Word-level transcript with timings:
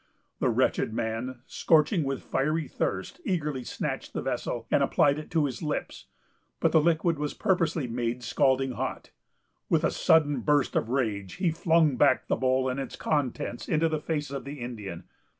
The 0.39 0.49
wretched 0.49 0.95
man, 0.95 1.41
scorching 1.45 2.03
with 2.03 2.23
fiery 2.23 2.67
thirst, 2.67 3.21
eagerly 3.23 3.63
snatched 3.63 4.13
the 4.13 4.21
vessel, 4.23 4.65
and 4.71 4.81
applied 4.81 5.19
it 5.19 5.29
to 5.29 5.45
his 5.45 5.61
lips; 5.61 6.07
but 6.59 6.71
the 6.71 6.81
liquid 6.81 7.19
was 7.19 7.35
purposely 7.35 7.85
made 7.87 8.23
scalding 8.23 8.71
hot. 8.71 9.11
With 9.69 9.83
a 9.83 9.91
sudden 9.91 10.39
burst 10.41 10.75
of 10.75 10.89
rage, 10.89 11.35
he 11.35 11.51
flung 11.51 11.97
back 11.97 12.27
the 12.27 12.35
bowl 12.35 12.67
and 12.67 12.79
its 12.79 12.95
contents 12.95 13.67
into 13.67 13.87
the 13.89 14.01
face 14.01 14.31
of 14.31 14.43
the 14.43 14.59
Indian. 14.59 15.03